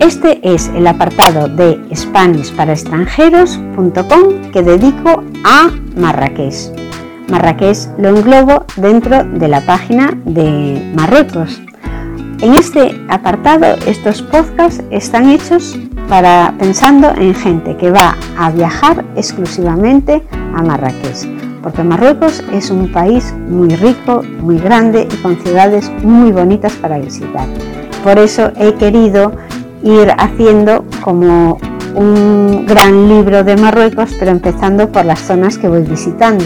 Este 0.00 0.40
es 0.42 0.68
el 0.68 0.86
apartado 0.86 1.46
de 1.46 1.78
SpanishParaExtranjeros.com 1.94 4.50
que 4.50 4.62
dedico 4.62 5.22
a 5.44 5.70
Marrakech. 5.94 6.72
Marrakech 7.28 7.76
lo 7.98 8.08
englobo 8.08 8.64
dentro 8.76 9.24
de 9.24 9.46
la 9.46 9.60
página 9.60 10.18
de 10.24 10.90
Marruecos. 10.96 11.60
En 12.40 12.54
este 12.54 12.98
apartado, 13.10 13.76
estos 13.86 14.22
podcasts 14.22 14.82
están 14.90 15.28
hechos 15.28 15.78
para 16.08 16.54
pensando 16.58 17.10
en 17.10 17.34
gente 17.34 17.76
que 17.76 17.90
va 17.90 18.16
a 18.38 18.50
viajar 18.50 19.04
exclusivamente 19.16 20.22
a 20.32 20.62
Marrakech, 20.62 21.28
porque 21.62 21.84
Marruecos 21.84 22.42
es 22.54 22.70
un 22.70 22.90
país 22.90 23.34
muy 23.50 23.76
rico, 23.76 24.22
muy 24.40 24.56
grande 24.56 25.06
y 25.12 25.16
con 25.16 25.36
ciudades 25.42 25.92
muy 26.02 26.32
bonitas 26.32 26.72
para 26.76 26.98
visitar. 26.98 27.46
Por 28.02 28.18
eso 28.18 28.50
he 28.56 28.72
querido 28.76 29.32
ir 29.82 30.12
haciendo 30.18 30.84
como 31.02 31.58
un 31.94 32.66
gran 32.66 33.08
libro 33.08 33.42
de 33.44 33.56
Marruecos, 33.56 34.14
pero 34.18 34.30
empezando 34.30 34.90
por 34.90 35.04
las 35.04 35.20
zonas 35.20 35.58
que 35.58 35.68
voy 35.68 35.82
visitando. 35.82 36.44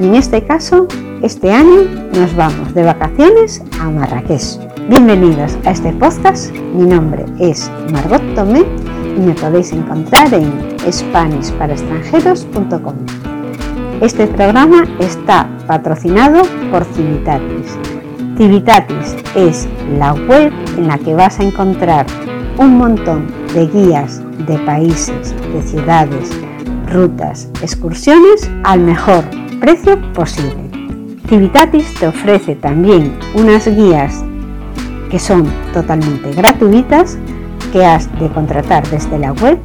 Y 0.00 0.06
en 0.06 0.14
este 0.14 0.44
caso, 0.44 0.86
este 1.22 1.50
año 1.52 1.82
nos 2.14 2.34
vamos 2.34 2.72
de 2.74 2.84
vacaciones 2.84 3.62
a 3.80 3.90
Marrakech. 3.90 4.58
Bienvenidos 4.88 5.56
a 5.64 5.70
este 5.70 5.92
podcast. 5.92 6.52
Mi 6.74 6.86
nombre 6.86 7.24
es 7.38 7.70
Margot 7.92 8.22
Tomé 8.34 8.64
y 9.16 9.20
me 9.20 9.34
podéis 9.34 9.72
encontrar 9.72 10.34
en 10.34 10.52
SpanishParaExtranjeros.com. 10.90 12.94
Este 14.00 14.26
programa 14.26 14.84
está 14.98 15.48
patrocinado 15.68 16.42
por 16.72 16.84
Civitatis. 16.86 17.78
Civitatis 18.36 19.14
es 19.36 19.68
la 19.98 20.14
web 20.14 20.52
en 20.76 20.88
la 20.88 20.98
que 20.98 21.14
vas 21.14 21.38
a 21.38 21.44
encontrar 21.44 22.06
un 22.58 22.76
montón 22.78 23.26
de 23.54 23.66
guías 23.66 24.22
de 24.46 24.58
países, 24.58 25.34
de 25.52 25.62
ciudades, 25.62 26.30
rutas, 26.90 27.48
excursiones 27.62 28.50
al 28.64 28.80
mejor 28.80 29.24
precio 29.60 30.00
posible. 30.12 30.70
Civitatis 31.28 31.94
te 31.94 32.08
ofrece 32.08 32.54
también 32.56 33.12
unas 33.34 33.66
guías 33.66 34.24
que 35.10 35.18
son 35.18 35.46
totalmente 35.72 36.32
gratuitas 36.32 37.18
que 37.72 37.84
has 37.84 38.10
de 38.18 38.28
contratar 38.28 38.86
desde 38.90 39.18
la 39.18 39.32
web, 39.32 39.58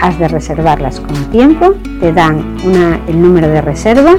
has 0.00 0.18
de 0.18 0.28
reservarlas 0.28 1.00
con 1.00 1.16
tiempo, 1.30 1.74
te 2.00 2.12
dan 2.12 2.56
el 3.06 3.20
número 3.20 3.48
de 3.48 3.60
reserva, 3.60 4.16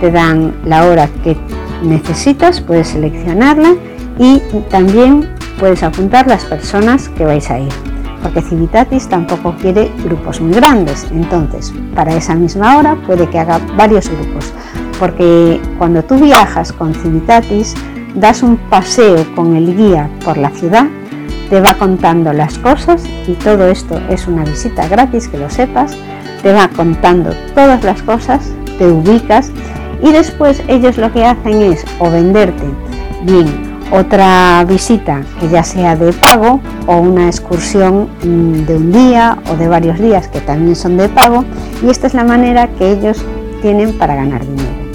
te 0.00 0.10
dan 0.10 0.54
la 0.64 0.86
hora 0.86 1.08
que 1.24 1.36
necesitas, 1.82 2.60
puedes 2.60 2.88
seleccionarla 2.88 3.74
y 4.18 4.40
también 4.70 5.35
puedes 5.58 5.82
apuntar 5.82 6.26
las 6.26 6.44
personas 6.44 7.08
que 7.08 7.24
vais 7.24 7.50
a 7.50 7.58
ir, 7.58 7.72
porque 8.22 8.42
Civitatis 8.42 9.08
tampoco 9.08 9.54
quiere 9.60 9.90
grupos 10.04 10.40
muy 10.40 10.52
grandes, 10.52 11.06
entonces 11.10 11.72
para 11.94 12.14
esa 12.14 12.34
misma 12.34 12.76
hora 12.78 12.96
puede 13.06 13.28
que 13.28 13.38
haga 13.38 13.60
varios 13.76 14.08
grupos, 14.08 14.52
porque 14.98 15.60
cuando 15.78 16.02
tú 16.02 16.16
viajas 16.16 16.72
con 16.72 16.94
Civitatis 16.94 17.74
das 18.14 18.42
un 18.42 18.56
paseo 18.56 19.24
con 19.34 19.56
el 19.56 19.76
guía 19.76 20.10
por 20.24 20.36
la 20.38 20.50
ciudad, 20.50 20.86
te 21.50 21.60
va 21.60 21.74
contando 21.74 22.32
las 22.32 22.58
cosas 22.58 23.04
y 23.28 23.32
todo 23.34 23.68
esto 23.68 24.00
es 24.08 24.26
una 24.26 24.44
visita 24.44 24.88
gratis, 24.88 25.28
que 25.28 25.38
lo 25.38 25.48
sepas, 25.48 25.96
te 26.42 26.52
va 26.52 26.68
contando 26.68 27.30
todas 27.54 27.84
las 27.84 28.02
cosas, 28.02 28.52
te 28.78 28.86
ubicas 28.86 29.52
y 30.02 30.12
después 30.12 30.62
ellos 30.68 30.98
lo 30.98 31.12
que 31.12 31.24
hacen 31.24 31.62
es 31.62 31.84
o 31.98 32.10
venderte 32.10 32.64
bien 33.22 33.65
otra 33.90 34.64
visita 34.64 35.22
que 35.40 35.48
ya 35.48 35.62
sea 35.62 35.96
de 35.96 36.12
pago 36.12 36.60
o 36.86 36.96
una 36.96 37.26
excursión 37.26 38.08
mm, 38.22 38.66
de 38.66 38.76
un 38.76 38.92
día 38.92 39.38
o 39.50 39.56
de 39.56 39.68
varios 39.68 39.98
días 39.98 40.28
que 40.28 40.40
también 40.40 40.76
son 40.76 40.96
de 40.96 41.08
pago 41.08 41.44
y 41.82 41.90
esta 41.90 42.06
es 42.06 42.14
la 42.14 42.24
manera 42.24 42.68
que 42.68 42.92
ellos 42.92 43.24
tienen 43.62 43.96
para 43.96 44.16
ganar 44.16 44.44
dinero. 44.44 44.86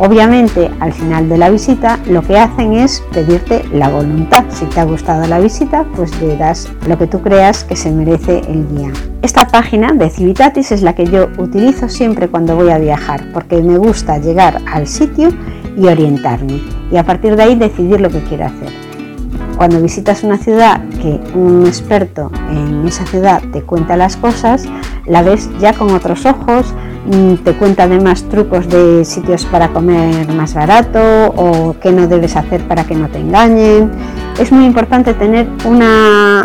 Obviamente 0.00 0.70
al 0.80 0.92
final 0.92 1.28
de 1.28 1.38
la 1.38 1.50
visita 1.50 2.00
lo 2.06 2.22
que 2.22 2.36
hacen 2.36 2.72
es 2.72 3.02
pedirte 3.12 3.64
la 3.72 3.88
voluntad. 3.88 4.44
Si 4.50 4.64
te 4.66 4.80
ha 4.80 4.84
gustado 4.84 5.26
la 5.28 5.38
visita 5.38 5.84
pues 5.94 6.20
le 6.20 6.36
das 6.36 6.68
lo 6.88 6.98
que 6.98 7.06
tú 7.06 7.22
creas 7.22 7.62
que 7.62 7.76
se 7.76 7.92
merece 7.92 8.40
el 8.48 8.66
guía. 8.68 8.90
Esta 9.22 9.46
página 9.46 9.92
de 9.92 10.10
Civitatis 10.10 10.72
es 10.72 10.82
la 10.82 10.94
que 10.94 11.06
yo 11.06 11.28
utilizo 11.38 11.88
siempre 11.88 12.28
cuando 12.28 12.56
voy 12.56 12.70
a 12.70 12.78
viajar 12.78 13.24
porque 13.32 13.62
me 13.62 13.78
gusta 13.78 14.18
llegar 14.18 14.60
al 14.66 14.88
sitio 14.88 15.28
y 15.76 15.86
orientarme 15.86 16.73
y 16.90 16.96
a 16.96 17.04
partir 17.04 17.36
de 17.36 17.42
ahí 17.42 17.54
decidir 17.54 18.00
lo 18.00 18.10
que 18.10 18.20
quiero 18.24 18.46
hacer. 18.46 18.68
Cuando 19.56 19.80
visitas 19.80 20.24
una 20.24 20.36
ciudad 20.36 20.82
que 21.00 21.20
un 21.34 21.64
experto 21.66 22.30
en 22.50 22.86
esa 22.86 23.06
ciudad 23.06 23.40
te 23.52 23.62
cuenta 23.62 23.96
las 23.96 24.16
cosas, 24.16 24.64
la 25.06 25.22
ves 25.22 25.48
ya 25.60 25.72
con 25.74 25.92
otros 25.92 26.26
ojos, 26.26 26.74
mm, 27.06 27.34
te 27.44 27.52
cuenta 27.54 27.84
además 27.84 28.24
trucos 28.24 28.68
de 28.68 29.04
sitios 29.04 29.44
para 29.44 29.68
comer 29.68 30.32
más 30.32 30.54
barato 30.54 30.98
o 31.36 31.76
qué 31.80 31.92
no 31.92 32.08
debes 32.08 32.36
hacer 32.36 32.66
para 32.66 32.84
que 32.84 32.96
no 32.96 33.08
te 33.08 33.18
engañen. 33.18 33.92
Es 34.40 34.50
muy 34.50 34.64
importante 34.64 35.14
tener 35.14 35.48
una 35.64 36.44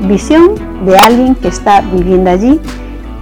visión 0.00 0.52
de 0.84 0.96
alguien 0.96 1.34
que 1.34 1.48
está 1.48 1.80
viviendo 1.80 2.30
allí 2.30 2.60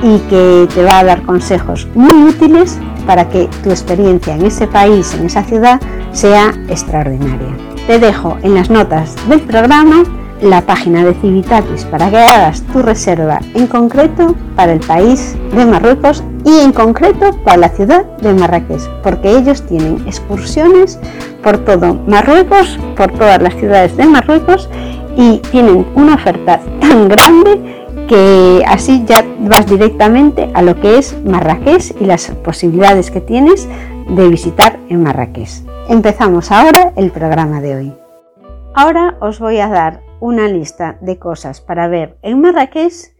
y 0.02 0.18
que 0.30 0.68
te 0.74 0.82
va 0.82 0.98
a 0.98 1.04
dar 1.04 1.22
consejos 1.22 1.88
muy 1.94 2.24
útiles 2.24 2.78
para 3.06 3.28
que 3.28 3.48
tu 3.62 3.70
experiencia 3.70 4.34
en 4.34 4.44
ese 4.44 4.66
país, 4.66 5.14
en 5.14 5.26
esa 5.26 5.42
ciudad, 5.42 5.80
sea 6.12 6.53
extraordinaria. 6.69 7.56
Te 7.87 7.98
dejo 7.98 8.37
en 8.43 8.54
las 8.54 8.71
notas 8.71 9.16
del 9.28 9.41
programa 9.41 10.04
la 10.43 10.62
página 10.62 11.04
de 11.04 11.15
Civitatis 11.15 11.84
para 11.84 12.10
que 12.10 12.16
hagas 12.16 12.62
tu 12.72 12.81
reserva 12.81 13.41
en 13.54 13.66
concreto 13.66 14.34
para 14.56 14.72
el 14.72 14.81
país 14.81 15.37
de 15.54 15.66
Marruecos 15.66 16.25
y 16.44 16.60
en 16.60 16.72
concreto 16.72 17.32
para 17.44 17.59
la 17.59 17.69
ciudad 17.69 18.04
de 18.19 18.32
Marrakech, 18.32 18.81
porque 19.03 19.37
ellos 19.37 19.62
tienen 19.66 20.03
excursiones 20.06 20.98
por 21.43 21.59
todo 21.59 21.94
Marruecos, 22.06 22.78
por 22.97 23.12
todas 23.12 23.42
las 23.42 23.54
ciudades 23.54 23.97
de 23.97 24.06
Marruecos 24.06 24.69
y 25.16 25.38
tienen 25.50 25.87
una 25.94 26.15
oferta 26.15 26.60
tan 26.81 27.09
grande 27.09 27.81
que 28.09 28.65
así 28.66 29.04
ya 29.06 29.25
vas 29.41 29.66
directamente 29.66 30.50
a 30.54 30.62
lo 30.62 30.81
que 30.81 30.98
es 30.98 31.16
Marrakech 31.25 31.94
y 32.00 32.06
las 32.06 32.31
posibilidades 32.44 33.10
que 33.10 33.21
tienes 33.21 33.69
de 34.10 34.28
visitar 34.28 34.81
en 34.88 35.04
Marrakech. 35.04 35.62
Empezamos 35.88 36.50
ahora 36.50 36.93
el 36.97 37.12
programa 37.12 37.60
de 37.60 37.76
hoy. 37.76 37.97
Ahora 38.75 39.16
os 39.21 39.38
voy 39.38 39.59
a 39.60 39.69
dar 39.69 40.03
una 40.19 40.48
lista 40.48 40.98
de 41.00 41.19
cosas 41.19 41.60
para 41.60 41.87
ver 41.87 42.19
en 42.22 42.41
Marrakech 42.41 43.15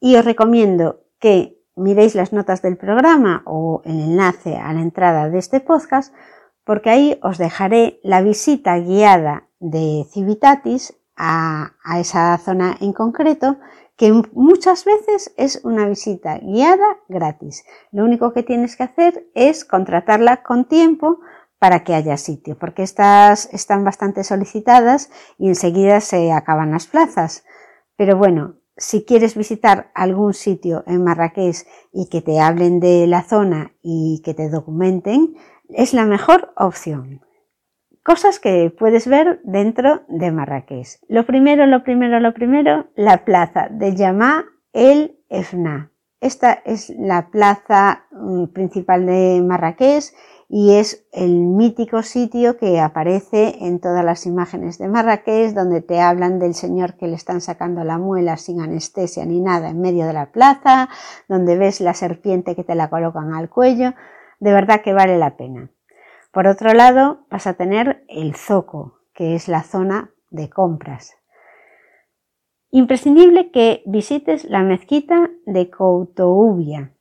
y 0.00 0.16
os 0.16 0.24
recomiendo 0.24 1.00
que 1.18 1.58
miréis 1.76 2.14
las 2.14 2.34
notas 2.34 2.60
del 2.60 2.76
programa 2.76 3.42
o 3.46 3.80
el 3.86 3.98
enlace 3.98 4.56
a 4.56 4.72
la 4.74 4.82
entrada 4.82 5.30
de 5.30 5.38
este 5.38 5.60
podcast 5.60 6.14
porque 6.64 6.90
ahí 6.90 7.18
os 7.22 7.38
dejaré 7.38 8.00
la 8.02 8.20
visita 8.20 8.78
guiada 8.78 9.48
de 9.60 10.04
Civitatis 10.12 10.94
a, 11.16 11.72
a 11.82 12.00
esa 12.00 12.36
zona 12.36 12.76
en 12.80 12.92
concreto 12.92 13.56
que 13.96 14.12
muchas 14.32 14.84
veces 14.84 15.32
es 15.36 15.60
una 15.64 15.88
visita 15.88 16.38
guiada 16.38 16.98
gratis. 17.08 17.64
Lo 17.92 18.04
único 18.04 18.32
que 18.32 18.42
tienes 18.42 18.76
que 18.76 18.82
hacer 18.82 19.26
es 19.34 19.64
contratarla 19.64 20.42
con 20.42 20.64
tiempo 20.64 21.20
para 21.58 21.84
que 21.84 21.94
haya 21.94 22.16
sitio, 22.16 22.58
porque 22.58 22.82
estas 22.82 23.48
están 23.52 23.84
bastante 23.84 24.24
solicitadas 24.24 25.10
y 25.38 25.48
enseguida 25.48 26.00
se 26.00 26.32
acaban 26.32 26.72
las 26.72 26.86
plazas. 26.86 27.44
Pero 27.96 28.16
bueno, 28.16 28.56
si 28.76 29.04
quieres 29.04 29.36
visitar 29.36 29.90
algún 29.94 30.34
sitio 30.34 30.82
en 30.86 31.04
Marrakech 31.04 31.66
y 31.92 32.08
que 32.08 32.20
te 32.20 32.40
hablen 32.40 32.80
de 32.80 33.06
la 33.06 33.22
zona 33.22 33.72
y 33.82 34.20
que 34.24 34.34
te 34.34 34.50
documenten, 34.50 35.36
es 35.68 35.94
la 35.94 36.04
mejor 36.04 36.52
opción. 36.56 37.23
Cosas 38.04 38.38
que 38.38 38.70
puedes 38.78 39.08
ver 39.08 39.40
dentro 39.44 40.02
de 40.08 40.30
Marrakech. 40.30 41.00
Lo 41.08 41.24
primero, 41.24 41.64
lo 41.64 41.82
primero, 41.82 42.20
lo 42.20 42.34
primero, 42.34 42.88
la 42.96 43.24
plaza 43.24 43.68
de 43.70 43.96
Yamá 43.96 44.44
el 44.74 45.18
Efna. 45.30 45.90
Esta 46.20 46.52
es 46.52 46.90
la 46.98 47.30
plaza 47.30 48.04
mm, 48.10 48.48
principal 48.48 49.06
de 49.06 49.40
Marrakech 49.42 50.04
y 50.50 50.74
es 50.74 51.06
el 51.12 51.46
mítico 51.46 52.02
sitio 52.02 52.58
que 52.58 52.78
aparece 52.78 53.56
en 53.64 53.80
todas 53.80 54.04
las 54.04 54.26
imágenes 54.26 54.76
de 54.76 54.88
Marrakech, 54.88 55.54
donde 55.54 55.80
te 55.80 56.02
hablan 56.02 56.38
del 56.38 56.52
señor 56.52 56.98
que 56.98 57.06
le 57.06 57.14
están 57.14 57.40
sacando 57.40 57.84
la 57.84 57.96
muela 57.96 58.36
sin 58.36 58.60
anestesia 58.60 59.24
ni 59.24 59.40
nada 59.40 59.70
en 59.70 59.80
medio 59.80 60.06
de 60.06 60.12
la 60.12 60.30
plaza, 60.30 60.90
donde 61.26 61.56
ves 61.56 61.80
la 61.80 61.94
serpiente 61.94 62.54
que 62.54 62.64
te 62.64 62.74
la 62.74 62.90
colocan 62.90 63.32
al 63.32 63.48
cuello. 63.48 63.94
De 64.40 64.52
verdad 64.52 64.82
que 64.82 64.92
vale 64.92 65.16
la 65.16 65.38
pena. 65.38 65.70
Por 66.34 66.48
otro 66.48 66.74
lado, 66.74 67.26
vas 67.30 67.46
a 67.46 67.54
tener 67.54 68.04
el 68.08 68.34
zoco, 68.34 68.98
que 69.14 69.36
es 69.36 69.46
la 69.46 69.62
zona 69.62 70.12
de 70.30 70.50
compras. 70.50 71.14
Imprescindible 72.70 73.52
que 73.52 73.84
visites 73.86 74.44
la 74.44 74.64
mezquita 74.64 75.30
de 75.46 75.70
Koutoubia, 75.70 76.92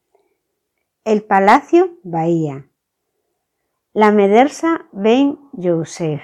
el 1.03 1.23
Palacio 1.23 1.97
Bahía, 2.03 2.69
la 3.91 4.11
Medersa 4.11 4.85
Ben 4.91 5.39
Youssef, 5.53 6.21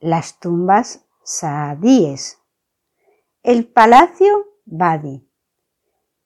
las 0.00 0.40
tumbas 0.40 1.06
Saadíes, 1.24 2.42
el 3.42 3.66
Palacio 3.66 4.46
Badi, 4.64 5.28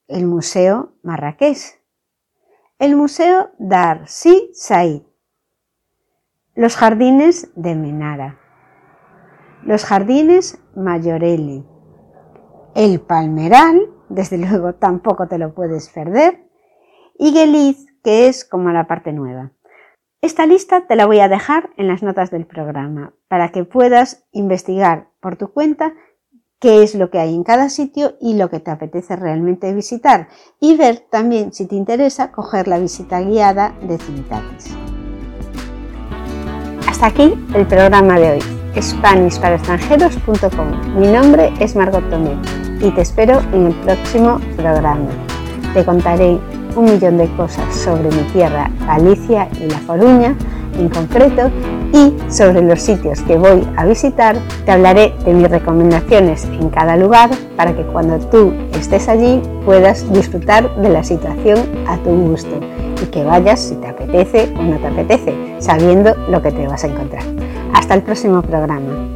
el 0.07 0.27
Museo 0.27 0.93
Marrakech, 1.03 1.83
el 2.79 2.95
Museo 2.95 3.51
Darcy 3.59 4.49
Said, 4.55 5.06
los 6.57 6.75
Jardines 6.75 7.51
de 7.55 7.75
Menara, 7.75 8.39
los 9.63 9.85
Jardines 9.85 10.59
Mayorelli, 10.75 11.67
el 12.75 13.01
Palmeral, 13.01 13.91
desde 14.09 14.39
luego 14.49 14.75
tampoco 14.75 15.29
te 15.29 15.39
lo 15.39 15.55
puedes 15.55 15.91
perder, 15.91 16.49
y 17.19 17.33
Geliz, 17.33 17.87
que 18.03 18.29
es 18.29 18.45
como 18.45 18.71
la 18.71 18.87
parte 18.87 19.13
nueva. 19.13 19.53
Esta 20.23 20.47
lista 20.47 20.87
te 20.87 20.97
la 20.97 21.07
voy 21.07 21.21
a 21.21 21.29
dejar 21.29 21.71
en 21.77 21.89
las 21.89 22.03
notas 22.03 22.31
del 22.31 22.47
programa 22.47 23.15
para 23.29 23.51
que 23.51 23.65
puedas 23.65 24.27
investigar 24.33 25.11
por 25.21 25.37
tu 25.37 25.53
cuenta 25.53 25.93
qué 26.59 26.83
es 26.83 26.95
lo 26.95 27.11
que 27.11 27.19
hay 27.19 27.35
en 27.35 27.45
cada 27.45 27.69
sitio 27.69 28.17
y 28.19 28.35
lo 28.35 28.49
que 28.49 28.61
te 28.61 28.71
apetece 28.71 29.15
realmente 29.15 29.75
visitar 29.75 30.29
y 30.59 30.77
ver 30.77 31.01
también 31.11 31.53
si 31.53 31.67
te 31.67 31.77
interesa 31.77 32.33
coger 32.33 32.67
la 32.67 32.79
visita 32.79 33.21
guiada 33.21 33.75
de 33.83 33.99
Civitatis. 33.99 34.86
Hasta 36.97 37.09
aquí 37.09 37.35
el 37.55 37.67
programa 37.67 38.19
de 38.19 38.31
hoy, 38.31 38.39
SpanishParaExtranjeros.com. 38.81 40.99
Mi 40.99 41.09
nombre 41.09 41.53
es 41.61 41.77
Margot 41.77 42.09
Tomé 42.09 42.39
y 42.81 42.91
te 42.91 43.03
espero 43.03 43.43
en 43.53 43.67
el 43.67 43.75
próximo 43.75 44.41
programa. 44.57 45.11
Te 45.75 45.85
contaré 45.85 46.39
un 46.75 46.85
millón 46.87 47.19
de 47.19 47.29
cosas 47.37 47.77
sobre 47.77 48.05
mi 48.05 48.23
tierra, 48.33 48.71
Galicia 48.87 49.47
y 49.61 49.69
La 49.69 49.79
Coruña 49.81 50.35
en 50.79 50.89
concreto 50.89 51.51
y 51.93 52.15
sobre 52.33 52.63
los 52.63 52.81
sitios 52.81 53.21
que 53.21 53.37
voy 53.37 53.69
a 53.77 53.85
visitar 53.85 54.39
te 54.65 54.73
hablaré 54.73 55.13
de 55.27 55.35
mis 55.35 55.51
recomendaciones 55.51 56.45
en 56.45 56.71
cada 56.71 56.97
lugar 56.97 57.29
para 57.59 57.77
que 57.77 57.83
cuando 57.83 58.19
tú 58.31 58.55
estés 58.73 59.07
allí 59.11 59.43
puedas 59.67 60.11
disfrutar 60.15 60.75
de 60.77 60.89
la 60.89 61.05
situación 61.05 61.59
a 61.87 61.99
tu 61.99 62.09
gusto 62.09 62.59
y 63.03 63.07
que 63.07 63.25
vayas 63.25 63.61
si 63.61 63.77
te 63.77 63.87
apetece 63.87 64.53
o 64.59 64.63
no 64.63 64.79
te 64.79 64.87
apetece, 64.87 65.35
sabiendo 65.59 66.15
lo 66.29 66.43
que 66.43 66.53
te 66.53 66.67
vas 66.67 66.85
a 66.85 66.89
encontrar. 66.89 67.23
Hasta 67.73 67.95
el 67.95 68.03
próximo 68.03 68.43
programa. 68.43 69.16